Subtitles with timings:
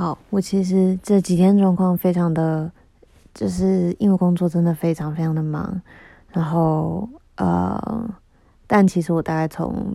[0.00, 2.72] 好，我其实这几天状况非常的，
[3.34, 5.78] 就是因为工作真的非常非常的忙，
[6.30, 7.06] 然后
[7.36, 8.08] 呃，
[8.66, 9.94] 但其实我大概从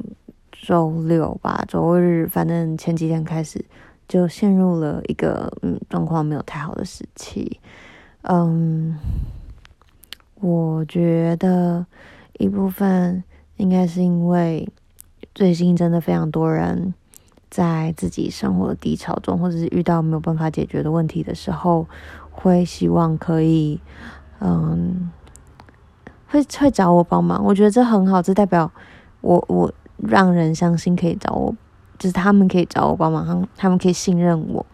[0.52, 3.66] 周六吧，周日，反正前几天开始
[4.08, 7.60] 就陷入了一个嗯状况没有太好的时期，
[8.22, 8.96] 嗯，
[10.36, 11.84] 我觉得
[12.38, 13.24] 一部分
[13.58, 14.70] 应该是因为
[15.34, 16.94] 最近真的非常多人。
[17.50, 21.88] 在自己生活的低潮中，或者是遇到没有办法解决的问题的时候，
[22.32, 23.80] 会希望可以，
[24.40, 25.12] 嗯，
[26.28, 27.44] 会会找我帮忙。
[27.44, 28.70] 我觉得这很好，这代表
[29.22, 31.56] 我我让人相信可以找我，
[31.98, 34.66] 就是他们可以找我帮忙，他们可以信任我，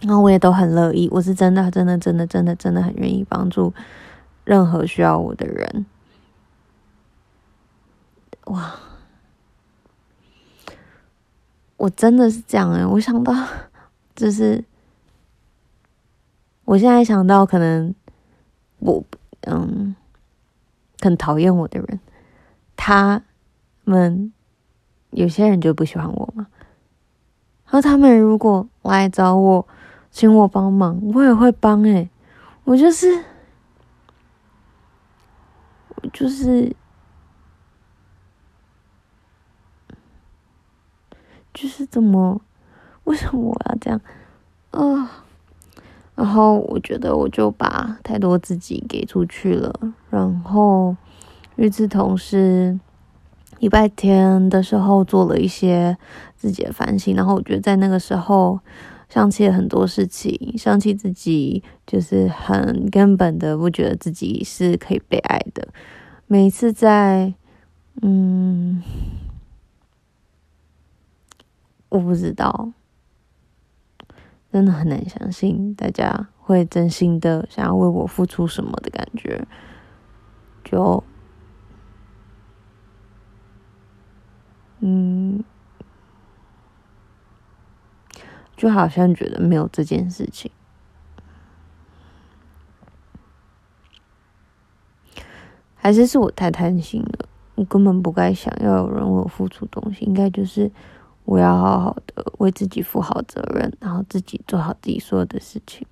[0.00, 1.08] 然后我也都很乐意。
[1.10, 3.72] 我是真的真的真的真的真的很愿意帮助
[4.44, 5.86] 任何需要我的人。
[8.44, 8.74] 哇！
[11.78, 13.32] 我真的是这样哎、我想到，
[14.14, 14.62] 就是
[16.64, 17.94] 我现在想到，可能
[18.80, 19.02] 我
[19.42, 19.94] 嗯，
[21.00, 22.00] 很讨厌我的人，
[22.76, 23.22] 他
[23.84, 24.32] 们
[25.10, 26.48] 有些人就不喜欢我嘛。
[27.64, 29.66] 然后他们如果来找我，
[30.10, 32.10] 请我帮忙，我也会帮哎、
[32.64, 33.24] 我就是，
[35.94, 36.74] 我就是。
[41.60, 42.40] 就是怎么，
[43.02, 44.00] 为什么我要这样？
[44.70, 45.24] 啊、
[46.14, 49.74] 然后我觉得我就把太多自己给出去了。
[50.08, 50.94] 然后
[51.56, 52.78] 与此同时，
[53.58, 55.98] 礼拜天的时候做了一些
[56.36, 57.16] 自己的反省。
[57.16, 58.60] 然后我觉得在那个时候
[59.08, 65.66] 想起很多事情，想起自己就是很根本的不觉得自己是可以被爱的。
[66.28, 67.34] 每一次在
[68.02, 68.80] 嗯。
[71.90, 72.70] 我不知道，
[74.52, 79.46] 真的很难相信大家会真心的想要为我付出什么的感觉，
[80.62, 81.02] 就，
[84.80, 85.42] 嗯，
[88.54, 90.50] 就好像觉得没有这件事情，
[95.74, 100.70] 还是是我太贪心了，我根本不该想要有人为我付出东西，应该就是。
[101.28, 105.86] 我要好好的为自己负好责任，然后自己做好自己所有的事情。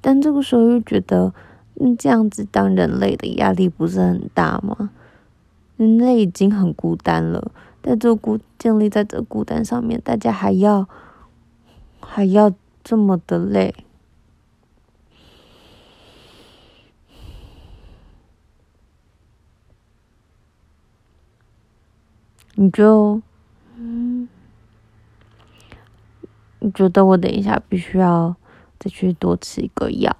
[0.00, 1.34] 但这个时候又觉得，
[1.74, 4.88] 嗯，这样子当人类的压力不是很大吗？
[5.76, 7.52] 人类已经很孤单了，
[7.82, 10.88] 在这孤建立在这孤单上面，大家还要
[12.00, 12.50] 还要
[12.82, 13.74] 这么的累，
[22.54, 23.20] 你就。
[23.84, 24.28] 嗯，
[26.60, 28.36] 我觉得我等一下必须要
[28.78, 30.16] 再去多吃一个药，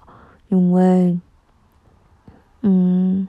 [0.49, 1.17] 因为，
[2.59, 3.25] 嗯，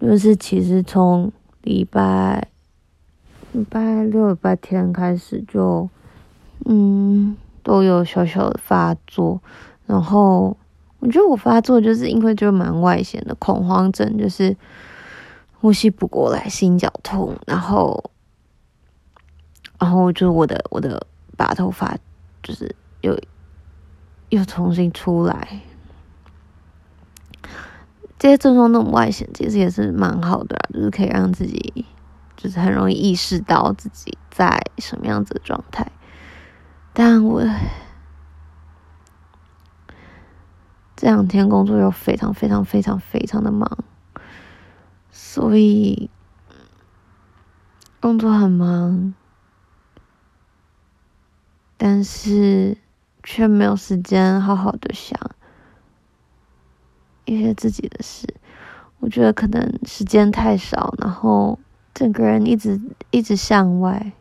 [0.00, 1.30] 就是其实从
[1.60, 2.48] 礼拜
[3.52, 5.90] 礼拜六、礼拜天开始就，
[6.64, 9.42] 嗯，都有小小的发作，
[9.84, 10.56] 然后
[11.00, 14.56] 我觉得我发作就是因为就蛮外显的恐慌症，就是。
[15.62, 18.10] 呼吸不过来，心绞痛，然后，
[19.78, 21.06] 然后就我的我的
[21.36, 21.96] 白头发
[22.42, 23.16] 就是又
[24.30, 25.60] 又重新出来，
[28.18, 31.86] 这些症状那么外显，其实也是蛮好的，就是可以让自己
[32.36, 35.92] 就是很容易意识到自己在什么样子的状态。
[36.92, 37.44] 但我
[40.96, 43.78] 这两天工作又非常非常非常非常的忙。
[45.14, 46.08] 所以
[48.00, 49.12] 工作很忙，
[51.76, 52.78] 但是
[53.22, 55.20] 却没有时间好好的想
[57.26, 58.26] 一些自己的事。
[59.00, 61.58] 我觉得可能时间太少，然后
[61.92, 62.80] 整个人一直
[63.10, 64.12] 一直向外，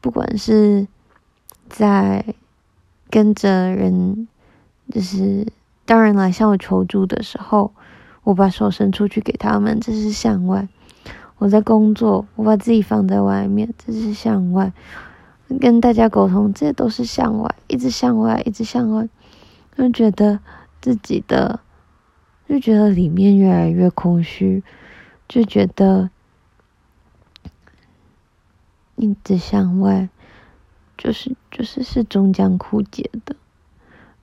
[0.00, 0.86] 不管是
[1.68, 2.24] 在
[3.10, 4.28] 跟着人，
[4.92, 5.52] 就是
[5.84, 7.74] 当人来向我求助的时候。
[8.24, 10.66] 我把手伸出去给他们，这是向外；
[11.36, 14.72] 我在工作，我把自己放在外面，这是向外；
[15.60, 19.06] 跟大家沟通，这些都是向外，一直向外，一直向外。
[19.76, 20.40] 就觉得
[20.80, 21.60] 自己的，
[22.48, 24.64] 就觉得里面越来越空虚，
[25.28, 26.08] 就觉得
[28.96, 30.08] 一直向外，
[30.96, 33.36] 就是就是是终将枯竭的。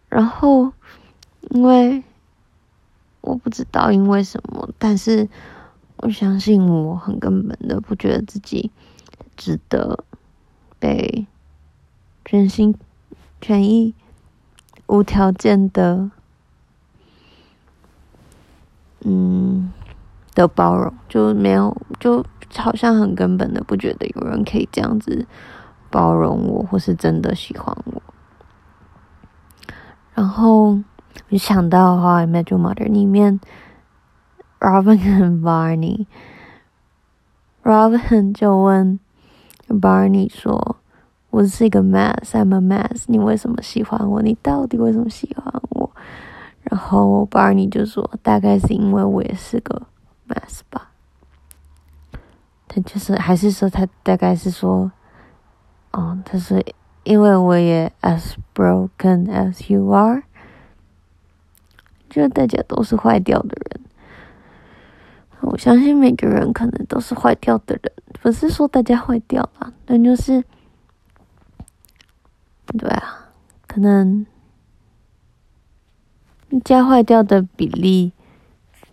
[0.09, 0.73] 然后，
[1.51, 2.03] 因为。
[3.21, 5.29] 我不知道因为什么，但是
[5.97, 8.71] 我相信我很根本的不觉得自己
[9.37, 10.03] 值得
[10.79, 11.25] 被
[12.25, 12.75] 全心
[13.39, 13.93] 全意、
[14.87, 16.09] 无条件的，
[19.01, 19.71] 嗯，
[20.33, 22.25] 的包容，就没有，就
[22.55, 25.25] 好像很根本的不觉得有人可以这样子
[25.89, 28.01] 包容我，或是真的喜欢我。
[30.13, 30.77] 然后
[31.15, 33.39] 我就想到《How I Met Your Mother》里面
[34.59, 35.25] ，Robin 和
[37.63, 38.99] Barney，Robin 就问
[39.67, 40.77] Barney 说
[41.31, 44.21] ：“我是一个 mess，I'm a mess，你为什么喜欢我？
[44.21, 45.89] 你到底为什么喜欢我？”
[46.63, 49.81] 然后 Barney 就说：“大概是因为我也是个
[50.27, 50.91] mess 吧。”
[52.67, 54.91] 他就是还是说他大概是说，
[55.91, 56.63] 哦，他是。
[57.03, 60.21] 因为我也 as broken as you are，
[62.11, 63.81] 就大家都是坏掉的人。
[65.39, 67.91] 我相信每个人可能都是坏掉的人，
[68.21, 70.43] 不是说大家坏掉了，但就是，
[72.77, 73.29] 对啊，
[73.65, 74.25] 可能
[76.49, 78.11] 一家坏掉的比例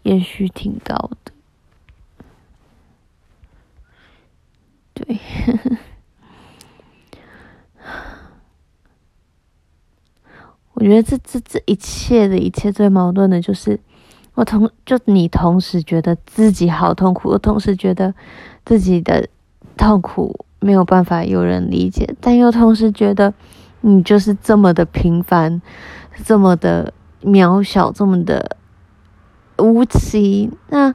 [0.05, 1.33] 也许挺高的，
[4.95, 5.21] 对。
[10.81, 13.81] 我觉得这这这一切的一切最矛盾的就是，
[14.35, 18.15] 我同就你同时觉得自己好痛苦，我同时觉得
[18.65, 19.29] 自己的
[19.77, 23.35] 痛苦没有办法有人理解，但又同时觉得
[23.81, 25.61] 你就是这么的平凡，
[26.25, 26.95] 这么的
[27.25, 28.57] 渺小，这么的
[29.59, 30.49] 无奇。
[30.69, 30.95] 那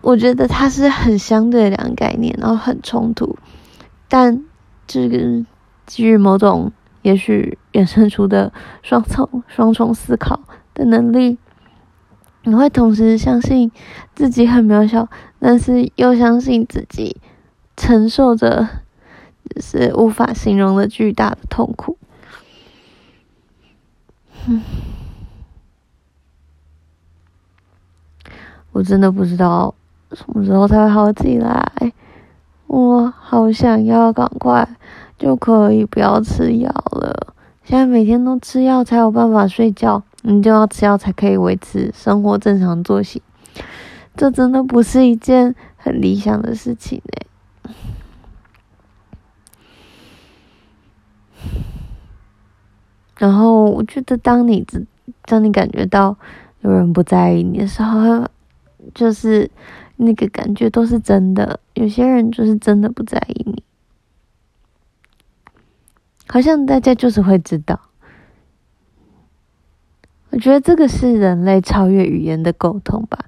[0.00, 3.36] 我觉得它是很相对的两个概念，然后很冲突，
[4.08, 4.44] 但
[4.86, 5.44] 这个
[5.86, 6.70] 基于某种。
[7.02, 8.52] 也许衍生出的
[8.82, 10.40] 双重双重思考
[10.74, 11.38] 的能力，
[12.44, 13.70] 你会同时相信
[14.14, 15.08] 自己很渺小，
[15.38, 17.20] 但是又相信自己
[17.76, 18.68] 承受着
[19.60, 21.96] 是无法形容的巨大的痛苦。
[24.46, 24.62] 嗯，
[28.72, 29.74] 我真的不知道
[30.12, 31.92] 什么时候才会好起来，
[32.66, 34.68] 我好想要赶快。
[35.18, 37.34] 就可以不要吃药了。
[37.64, 43.22] 现在每天都吃药才有办法睡觉，你就要吃药才可以维持生活正常作息。
[44.16, 47.26] 这真的不是一件很理想的事情哎。
[53.18, 54.66] 然后我觉得，当你
[55.26, 56.16] 当你感觉到
[56.62, 58.26] 有人不在意你的时候，
[58.94, 59.50] 就是
[59.96, 61.60] 那个感觉都是真的。
[61.74, 63.62] 有些人就是真的不在意你。
[66.30, 67.80] 好像大家就是会知道，
[70.30, 73.24] 我觉得这个是人类超越语言的沟通吧。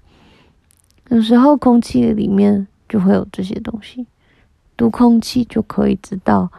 [1.08, 4.06] 有时候空气里面就会有这些东西，
[4.76, 6.52] 读空气就可以知道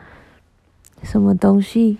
[1.03, 1.99] 什么东西。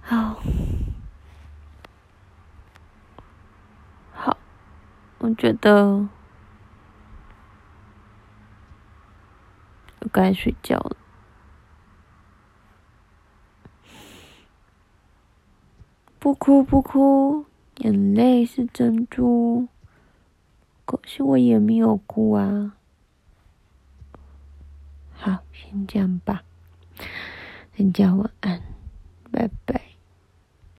[0.00, 0.40] 好。
[5.28, 6.08] 我觉得
[10.10, 10.96] 该睡觉了。
[16.18, 17.44] 不哭不哭，
[17.76, 19.68] 眼泪是珍珠。
[20.86, 22.74] 可是我也没有哭啊。
[25.12, 26.42] 好，先这样吧。
[27.76, 28.62] 大家晚安，
[29.30, 29.87] 拜拜。